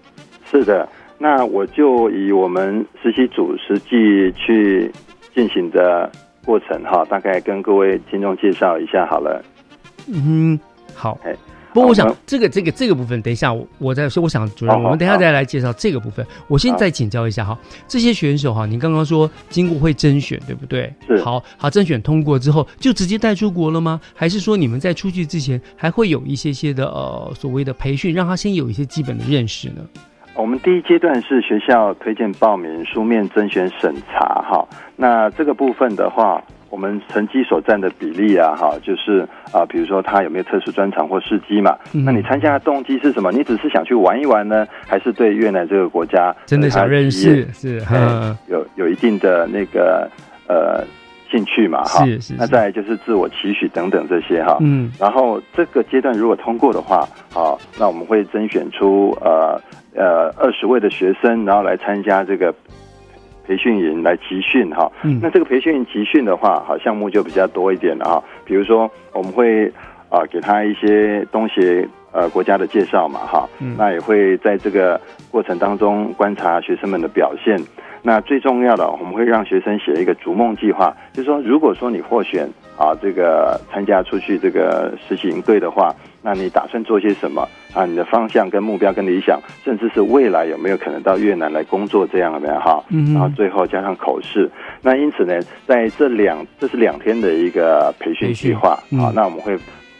[0.50, 0.86] 是的，
[1.16, 4.92] 那我就以我们实习组实际去
[5.34, 6.12] 进行的
[6.44, 9.42] 过程哈，大概跟各位听众介绍一下好了。
[10.06, 10.60] 嗯，
[10.94, 11.18] 好。
[11.24, 11.34] 哎，
[11.78, 14.20] 不过我想这个这个这个部分，等一下我我再说。
[14.20, 16.26] 我想主任，我们等一下再来介绍这个部分。
[16.48, 17.56] 我先再请教一下哈，
[17.86, 20.92] 这些选手哈，您刚刚说经过会甄选，对不对？
[21.06, 24.00] 是好好甄选通过之后，就直接带出国了吗？
[24.12, 29.86] 还是说你们在出去之前还会有一些些的呃所谓的培训，让他先有一些基本的认识呢？
[30.34, 34.66] 我们第一阶段是学校推荐报名、书面甄选审查哈。
[34.96, 41.76] 那这个部分的话，我们成绩所占的比例啊，哈，就是啊，比如说他有没有特殊专长或事迹嘛？
[41.92, 43.32] 那你参加的动机是什么？
[43.32, 47.46] 你只是想去玩一玩呢，还是对越南这个国家真的想认识？
[47.52, 47.82] 是，
[48.48, 50.10] 有有一定的那个
[50.46, 50.84] 呃
[51.30, 51.82] 兴趣嘛？
[51.84, 52.34] 哈，是是。
[52.38, 54.58] 那再来就是自我期许等等这些哈。
[54.60, 54.92] 嗯。
[55.00, 59.60] 然后这个阶段如果通过的话，好，那我们会甄选出呃
[59.94, 62.54] 呃二十位的学生，然后来参加这个。
[63.48, 64.92] 培训营来集训哈，
[65.22, 68.22] 那这个培训营集训的话，好项目就比较多一点了哈。
[68.44, 69.66] 比如说，我们会
[70.10, 77.58] 啊给他一些东西，呃国家的介绍嘛哈，那也会在这个过程当中观察学生们的表现。
[78.02, 85.94] 那最重要的，我们会让学生写一个逐梦计划，就是说，如果说你获选啊这个参加出去这个实习营队的话。
[86.20, 87.86] 那你打算做些什么啊？
[87.86, 92.84] 你的方向跟目标跟理想，甚至是未来有没有可能到越南来工作这样的哈？
[92.88, 94.50] 嗯，然后最后加上口试。
[94.82, 98.70] 那因此呢，在这两这是两天的一个培训计划
[99.00, 99.12] 啊。
[99.14, 99.56] 那我们会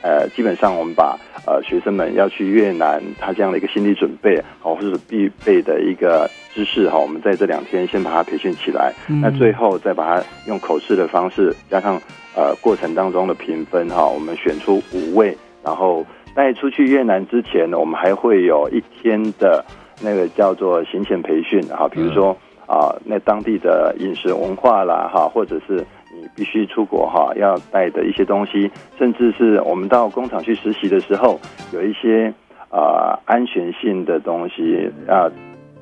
[0.09, 8.95] 呃，基本上我们把呃学生们要去越南他这样的一个心理准备，好或者是必备的一个知识哈，我们在这两天先把它培训起来。
[9.23, 12.01] 那最后再把它用口试的方式加上
[12.35, 15.37] 呃过程当中的评分哈，我们选出五位。
[15.63, 19.63] 然后带出去越南之前呢，我们还会有一天的
[20.01, 22.35] 那个叫做行前培训哈，比如说
[22.67, 25.98] 啊，那当地的饮食文化啦哈，或者是你
[26.35, 31.41] 必须出国哈要带的一些东西，甚至是我们到工厂去实习的时候，
[31.73, 32.33] 有一些
[32.71, 35.31] 啊安全性的东西啊。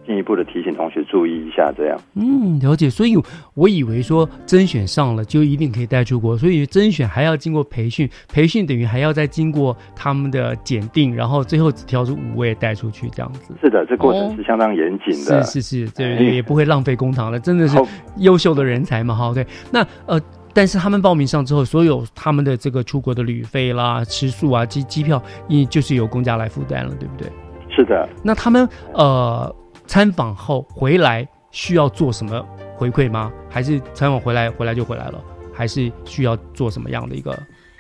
[0.07, 1.99] 进一步的提醒同学注意一下，这样。
[2.15, 2.89] 嗯，了解。
[2.89, 3.17] 所以
[3.55, 13.53] 我以为说甄选上了就一定可以带出国，所以甄选还要经过培训，培训等于还要再经过他们的检定，然后最后只挑出五位带出去这样子。
[13.61, 15.43] 是的，这过程是相当严谨的。
[15.43, 17.77] 是是是，对，也不会浪费公堂了，真的是
[18.19, 19.35] 优秀的人才嘛，哈。
[19.35, 20.21] 对，那呃，
[20.57, 27.31] 但是他们报名上之后，所有他们的这个出国的旅费啦、吃宿啊、机机票，也就是由公家来负担了，对不对？
[27.69, 28.09] 是的。
[28.25, 29.55] 那他们呃。
[29.89, 32.45] 参访后回来需要做什么
[32.75, 33.33] 回馈吗？
[33.49, 35.21] 还是参访回来回来就回来了？
[35.55, 37.31] 还是需要做什么样的一个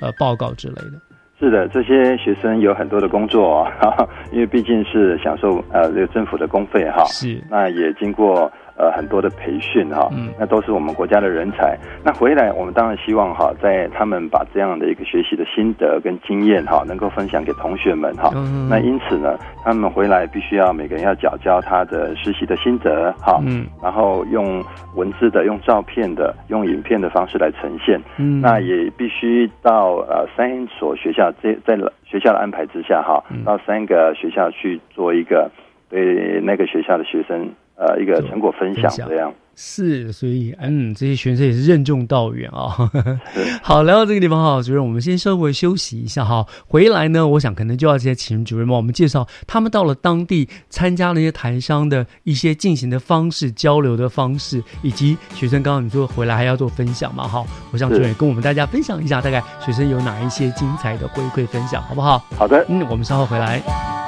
[0.01, 0.93] 呃报告之类的？
[1.41, 3.67] 是的，这些学生有很多的工作，
[4.31, 7.05] 因为毕竟是享受呃这个政府的公费哈。
[7.07, 8.49] 是，那也经过。
[8.79, 11.79] 呃，很多的培训哈，那都是我们国家的人才。
[12.05, 18.31] 那回来，我们当然希望哈，在他们把这样的一个学习的心得跟经验哈，能够分享给同学们哈。
[18.69, 23.41] 那因此呢，他们回来必须要每个人要缴交他的实习的心得哈，
[23.83, 24.63] 然后用
[24.95, 27.99] 文字的、用照片的、用影片的方式来呈现。
[28.43, 35.51] 那也必须到呃三所学校，在在学校的安排之下哈，到三个学校去做一个
[35.89, 37.51] 对那个学校的学生。
[37.77, 42.91] 呃，一个成果分享这样是，所以嗯，这些学生也是任重道远啊。
[43.63, 46.47] 好，来到这个地方哈，主任，我们先稍微休息一下哈。
[46.67, 57.27] 回来呢，我想可能就要先请主任帮我们介绍他们到了当地参加了一些台商的一些进行的方式、交流的方式，以及学生刚刚你说回来还要做分享嘛？
[57.29, 62.23] 哈，我想主任跟我们大家分享一下，大概学生有哪一些精彩的回馈分享，好不好？
[62.37, 64.06] 好的，嗯，我们稍后回来。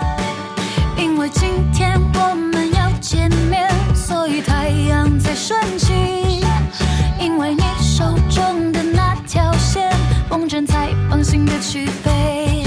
[5.38, 5.94] 深情，
[7.20, 9.88] 因为你手中的那条线，
[10.28, 12.64] 风筝才放心的去飞。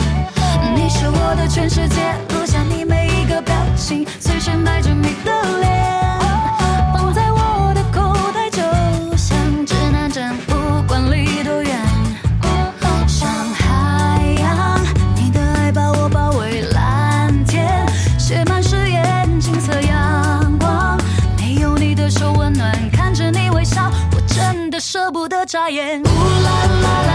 [0.73, 6.10] 你是我的全世界，录下你每一个表情，随身带着你的脸。
[24.91, 26.03] 舍不得眨眼。
[26.03, 27.10] 眨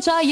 [0.00, 0.22] 舍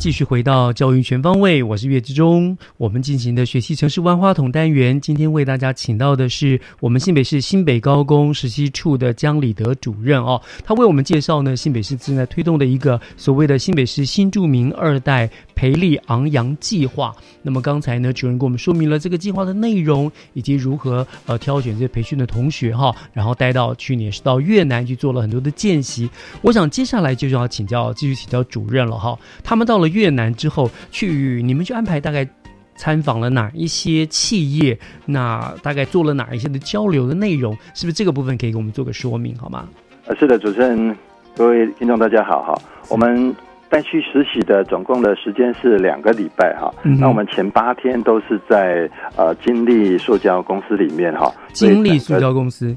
[0.00, 2.56] 继续回到教育全方位，我是岳志忠。
[2.78, 15.28] 我们进行的学习城市万花筒单元，今天为大家请到的是我们新北市新北高工实习处的江礼德主任哦，他为我们介绍呢新北市正在推动的一个所谓的新北市新著名二代
[15.60, 17.14] 培力昂扬计划。
[17.42, 26.08] 那么刚才呢，主任给我们说明了这个计划的内容，以及如何呃挑选这些培训的同学哈，然后带到去年是到越南去做了很多的见习。
[26.40, 29.18] 我想接下来就是要请教，继续请教主任了哈。
[29.44, 32.26] 他们到了越南之后，去你们去安排大概
[32.74, 34.78] 参访了哪一些企业？
[35.04, 37.54] 那大概做了哪一些的交流的内容？
[37.74, 39.68] 是不是这个部分可以给我们做个说明好吗？
[40.06, 40.96] 呃，是的，主持人，
[41.36, 42.58] 各位听众大家好哈。
[42.88, 43.36] 我们
[43.70, 46.70] 带去实习的总共的时间是两个礼拜哈。
[46.82, 51.32] 嗯那我们前八天都是在呃金利塑胶公司里面哈。
[51.52, 52.76] 金利塑胶公司，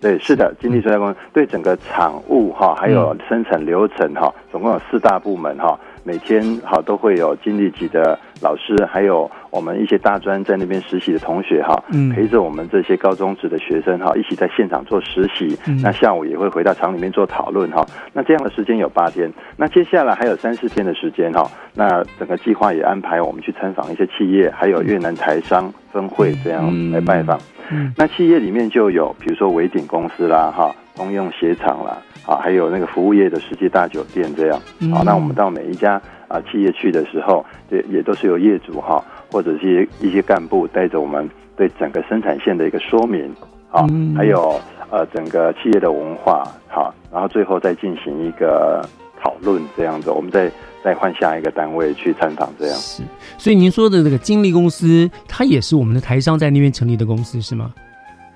[0.00, 15.58] 对，是的，金利塑胶公司对整个产物哈，还有生产流程哈，总共有四大部门哈，每天哈都会有经理级的老师，还有我们一些大专在那边实习的同学哈，嗯陪着我们这些高中职的学生哈，一起在现场做实习。
[15.66, 17.84] 嗯那下午也会回到厂里面做讨论哈。
[18.12, 21.50] 那这样的时间有八天，那接下来还有三四天的时间哈。
[21.74, 27.38] 那整个计划也安排我们去参访一些企业，还有越南台商分会这样来拜访。
[27.70, 31.96] 嗯那企业里面就有，比如说维鼎公司啦，哈，通用鞋厂啦，
[32.26, 34.60] 啊，还有那个服务业的世界大酒店这样。
[34.80, 43.30] 嗯好，那我们到每一家啊企业去的时候，也也都是有业主哈，或者是一些干部带着我们对整个生产线的一个说明，
[43.70, 44.60] 啊，嗯还有
[44.90, 48.86] 呃整个企业的文化，好，然后最后再进行一个
[49.22, 50.50] 讨论这样子，我们再
[50.82, 52.74] 再换下一个单位去参访这样。
[52.76, 53.02] 是。
[53.36, 57.74] 所以您说的这个金利公司，它也是我们的台商在那边成立的公司是吗？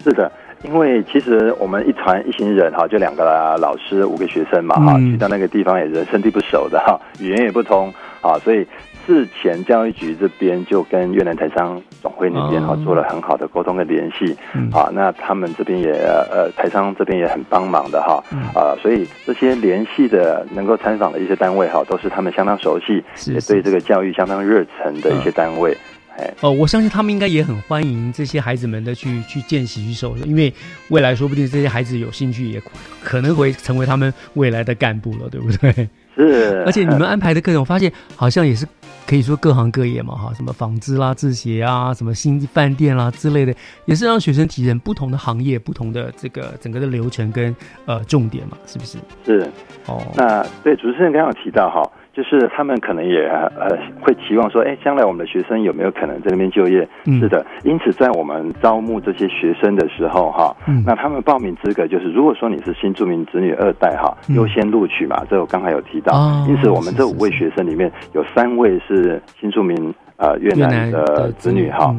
[0.04, 0.30] 是的，
[0.62, 3.24] 因为其实我们一团一行人哈，就两个
[3.60, 5.12] 老师，五个学生嘛哈，嗯。
[5.12, 8.66] 去到那个地方也人生地不熟的哈， 语言也不通啊，所以
[9.06, 14.68] 事前教育局这边就跟越南台商总会那边哈、哦做了很好的沟通跟联系嗯。
[14.72, 18.40] 啊，那他们这边也呃台商这边也很帮忙的哈嗯。
[18.54, 25.76] 啊，所以这些联系的能够参访的一些单位哈，都是他们相当熟悉，也是是对这个教育相当热忱的一些单位。
[26.18, 30.52] 哎，哦，我相信他们应该也很欢迎这些孩子们的去去见习去受，因为
[30.88, 32.60] 未来说不定这些孩子有兴趣，也
[33.02, 35.88] 可能会成为他们未来的干部了，对不对？
[36.16, 38.66] 是， 而且你们安排的课程，我发现好像也是
[39.06, 43.54] 可以说各行各业嘛，哈，什么纺织啦、制鞋啊、什么新饭店啦之类的，
[43.84, 47.54] 也是让学生体验不同的行业、不同的这个整个的流程跟
[47.86, 48.98] 呃重点嘛，是不是？
[49.24, 49.48] 是，
[49.86, 51.88] 哦，那对主持人刚刚有提到哈，
[52.18, 56.84] 就是他们可能也呃会期望说，哎，将来我们的学生有没有可能在那边就业？
[57.06, 69.94] 嗯是的，因此在我们招募这些学生的时候哈，嗯那他们报名资格就是，如果说你是新住民子女二代哈，嗯优先录取嘛，这我刚才有提到，哦因此我们这五位学生里面有三位是新住民。
[70.20, 71.94] 呃越南的子女哈。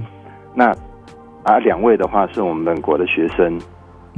[0.54, 0.76] 那
[1.44, 3.58] 啊两位的话是我们本国的学生。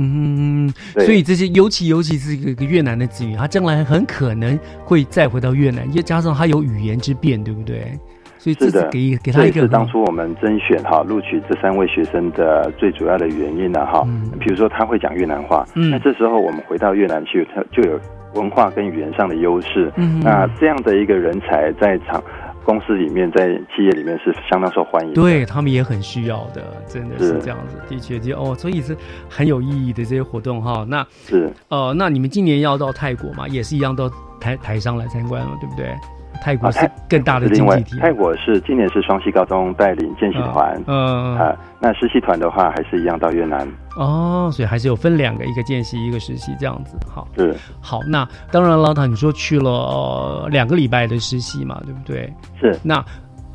[0.02, 0.74] 嗯，
[1.06, 7.98] 所以这些尤其尤其是一个越南的子女，他将来很可能会再回到越南，又加上他有语言之变，对不对？
[8.38, 9.62] 所以这是给给他一个。
[9.62, 14.04] 是当初我们甄选哈录取这三位学生的最主要的原因呢哈。
[14.08, 14.32] 嗯。
[14.40, 18.00] 比如说他会讲越南话，嗯，那这时候我们回到越南去，他就有
[18.34, 19.92] 文化跟语言上的优势。
[19.96, 20.20] 嗯。
[20.24, 22.24] 那这样的一个人才在场。
[22.64, 28.96] 公司里面，在企业里面是相当受欢迎，对他们也很需要的，真的是这样子，的确，就哦，所以是
[29.30, 30.86] 很有意义的这些活动哈。
[30.88, 34.10] 那是呃，那你们今年要到泰国嘛，也是一样到
[34.40, 35.94] 台台商来参观嘛，对不对？
[36.42, 38.00] 泰国是更大的经济体。
[38.00, 43.66] 泰国是今年是双溪高中带领见习团，嗯啊，那实习团的话还是一样到越南。
[43.96, 46.98] 哦，所以还是有分两个，一个见习，一个实习这样子。
[47.08, 48.02] 好，是好。
[48.08, 52.34] 那当然，老唐你说去了两个礼拜的实习嘛，对不对？
[52.60, 53.04] 是那。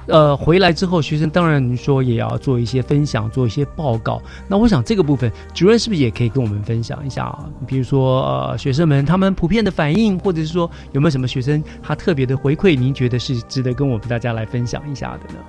[0.09, 4.23] 呃，回来之后，学生当然说也要做一些分享，做一些报告。
[4.49, 7.45] 那我想这个部分，主任是不是也可以跟我们分享一下啊？
[7.67, 15.41] 比如说，呃，学生们他们普遍的反应，或者是说有没有什么学生他特别的回馈，您觉得是值得跟我们大家来分享一下的呢？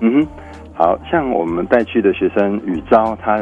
[0.00, 0.28] 嗯哼，
[0.74, 3.36] 好像我们带去的学生宇昭，他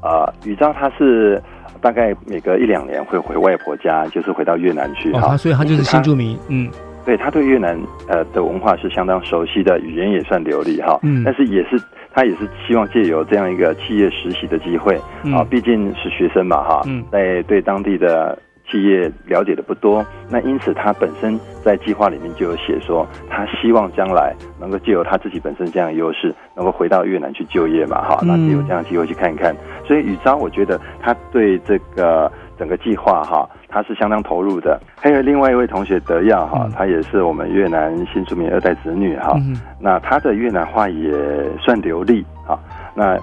[0.00, 1.42] 呃，宇昭他是
[1.80, 6.70] 大概每隔一两年会回外婆家，就是回到越南去哈，所以他就是新住民，嗯。
[7.04, 7.78] 对他对越南
[8.08, 10.98] 呃的文化是相当熟悉的，语言也算流利哈。
[11.02, 11.80] 嗯，但是也是
[12.12, 14.94] 他也是希望借由这样一个企业实习的机会
[15.32, 18.38] 啊，毕竟是学生嘛哈，在对当地的
[18.70, 29.54] 企业了解的不多，那因此他本身在计划里面就有写说，他希望将来能够借由他自己本身这样的优势，能够回到越南去就业嘛哈，那借有这样的机会去看一看。
[29.84, 33.48] 所以宇昭，我觉得他对这个整个计划哈。
[33.68, 39.36] 他是相当投入的，还有另外一位同学德耀哈，他也是我们越南新住民二代子女哈，
[39.80, 41.12] 那他的越南话也
[41.58, 42.56] 算流利哈，
[42.94, 43.18] 那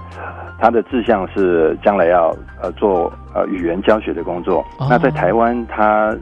[0.60, 6.14] 他的志向是将来要呃做呃语言教学的工作，那在台湾他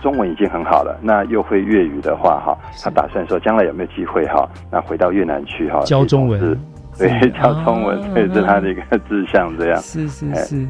[0.00, 6.58] 中文已经很好了，那又会粤语的话哈，他打算说将来有没有机会哈，那回到越南去哈教中文，
[6.98, 10.66] 对教中文，这是他的一个志向这样，是是是。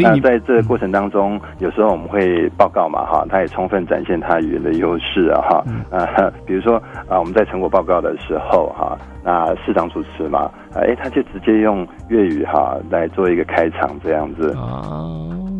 [0.00, 6.76] 那在这个过程当中，有时候我们会报告嘛，哈，他也充分展现他语言的优势啊，哈，啊， 比如说
[7.08, 14.82] 啊，我们在成果报告的时候，哈，那市长主持嘛，哎，他就直接用粤语哈来做一个开场这样子，啊，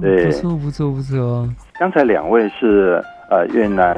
[0.01, 1.49] 对，不错不错不错。
[1.79, 3.95] 刚才两位是呃越南。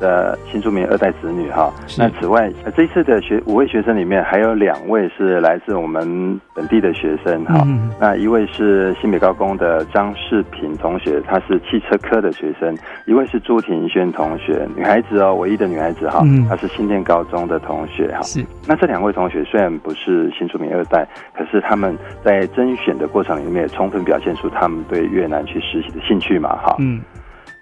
[0.00, 7.66] 的新住民二代子女哈，那此外，这一次的学五位学生里面还有两位是来自我们本地的学生哈，
[8.00, 12.74] 那一位是新北高工的张世平同学，他是汽车科的学生；
[13.06, 18.22] 一位是朱庭轩同学，女孩子哦，唯一的女孩子哈，她是新店高中的同学哈。
[18.22, 26.76] 是，那这两位同学虽然不是新住民二代，可是他们在甄选的过程里面也充分表现出他们对越南去实习的兴趣嘛哈。
[26.78, 27.00] 嗯。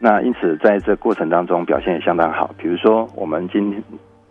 [0.05, 2.51] 那因此，在这过程当中表现也相当好。
[2.59, 3.81] 比如说，我们今天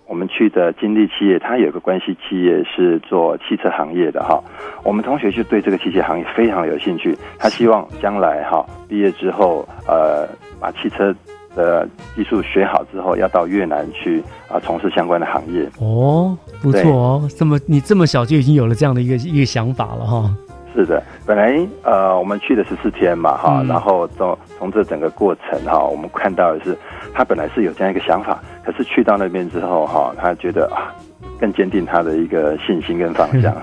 [0.05, 4.38] 我们去的金利企业，它有个关系企业是做汽车行业的哈。
[4.84, 10.28] 我们同学就对这个汽车行业非常有兴趣，他希望将来哈毕业之后，呃，
[10.59, 11.15] 把汽车
[11.55, 15.65] 的技术学好之后，要到越南去啊从事相关的行业。
[15.80, 20.30] 哦，不错哦，这么你这么小就已经有了这样的一个一个想法了哈。
[20.74, 26.78] 是的，本来呃我们去的十四天嘛哈，然后从从这整个过程哈，我们看到的是
[27.13, 30.95] 他本来是有这样一个想法，可是去到那边之后哈，他觉得啊
[31.41, 33.53] 更坚定他的一个信心跟方向。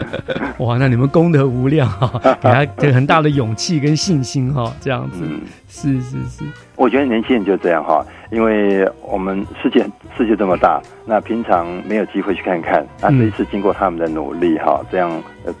[0.58, 5.24] 哇，那你们功德无量哈， 给他这很大的勇气跟信心哈，这样子
[5.68, 6.44] 是是是。
[6.76, 9.82] 我觉得年轻人就这样哈，因为我们世界
[10.18, 15.10] 世界这么大，那平常没有机会去看看，那这一次经过他们的努力哈，这样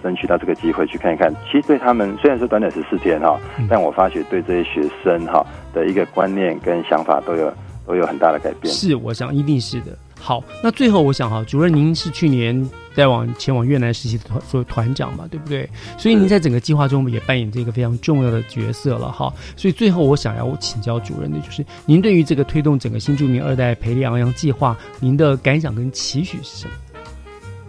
[0.02, 3.40] 争取到这个机会去看一看，其实对他们虽然说短短十四天哈，
[3.70, 7.50] 但我发觉对这些学生哈的一个观念跟想法都有
[7.86, 8.70] 都有很大的改变。
[8.70, 9.96] 是，我想一定是的。
[10.24, 15.68] 好，那最后我想哈，主任您是去年带往前往越南实习的团团长嘛，对不对？
[15.98, 19.34] 所以您在整个计划中也扮演这个非常重要的角色了哈。
[19.56, 26.74] 所以最后我想要请教主任的就是，您对于这个推动整个新著名二代培力昂扬计划，您的感想跟期许是什么？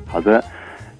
[0.06, 0.44] 好的，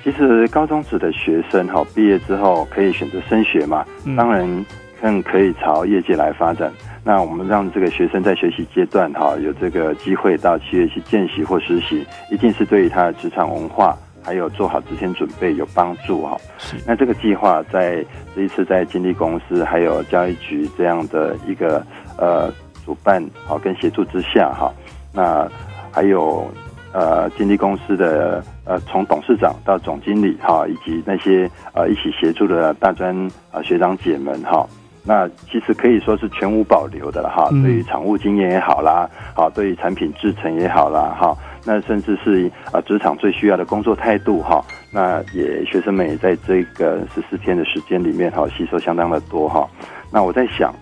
[0.04, 3.86] 其实高中职的学生哈，毕业之后可以选择升学嘛，
[4.18, 4.66] 当然
[5.00, 6.74] 更可以朝业界来发展。
[7.06, 16.38] 那我们让这个学生在学习阶段哈有这个机会到企业去见习或实习，一定是对于他的职场文化还有做好之前准备有帮助哈。
[16.58, 16.78] 是。
[16.88, 21.86] 那这个计划在这一次在金利公司还有教育局这样的一个
[22.18, 22.50] 呃
[22.86, 24.72] 主办好跟协助之下哈，
[25.14, 25.46] 那
[25.92, 26.50] 还有
[26.94, 33.14] 呃经纪公司的呃从董事长到总经理哈，以及那些呃一起协助的大专
[33.52, 34.66] 啊学长姐们哈。
[35.06, 41.36] 那其实可以说是全无保留的了哈，对于厂务经验也好啦，好对于产品制成也好啦，哈，
[41.66, 49.68] 那甚至是啊职场最需要的工作态度哈，那也学生们也在这个十四天的时间里面哈吸收相当的多哈。
[50.10, 50.74] 那我在想，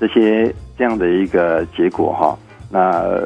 [0.00, 2.38] 这些这样的一个结果哈，
[2.70, 3.20] 那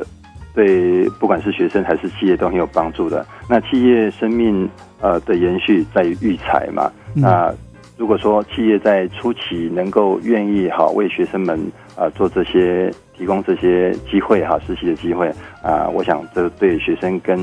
[0.57, 3.25] 对不管是学生还是企业都很有帮助的。
[3.49, 4.69] 那企业生命
[5.01, 7.55] 呃的延续在于育才嘛，那。
[7.99, 11.61] 如果说企业在初期能够愿意哈为学生们
[11.97, 15.29] 啊做这些提供这些机会哈实习的机会
[15.63, 17.37] 啊，我想这对学生跟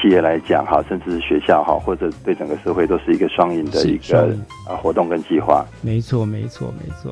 [0.00, 4.36] 企业来讲哈，甚至是学校哈或者对整个社会都是一个双赢的一个
[4.68, 5.64] 啊活动跟计划。
[5.80, 7.10] 没错，没错，没错。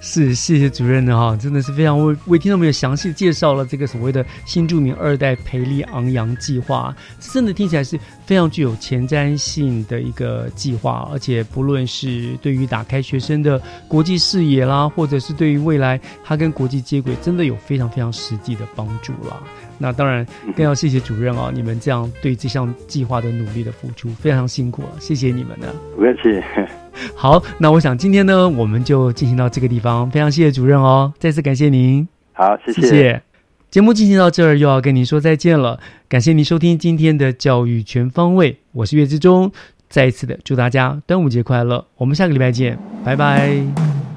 [0.00, 19.42] 是，谢谢主任的哈，真的是非常为为听众朋友详细介绍了这个所谓的新著名二代培力昂扬计划，真的听起来是非常具有前瞻性的一个计划，而且不论是对于打开学生的国际视野啦，或者是对于未来他跟国际接轨，真的有非常非常实际的帮助啦。
[19.78, 20.26] 那当然
[20.56, 25.66] 更要谢谢主任哦，你们这样对这项计划的努力的付出，非常辛苦了，谢谢你们呢。
[25.96, 26.42] 不客气。
[27.14, 30.10] 好，那我想今天呢，我们就进行到这个地方。
[30.10, 32.06] 非常谢谢主任哦，再次感谢您。
[32.32, 33.22] 好，谢谢。
[33.70, 35.78] 节目进行到这儿，又要跟您说再见了。
[36.08, 39.52] 感谢您收听今天的教育全方位，我是岳志忠。
[39.88, 44.07] 再一次的祝大家端午节快乐，我们下个礼拜见，拜拜。